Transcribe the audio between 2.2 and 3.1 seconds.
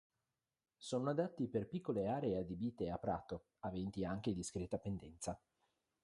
adibite a